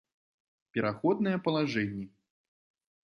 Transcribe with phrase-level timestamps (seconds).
[0.77, 2.05] Пераходныя палажэннi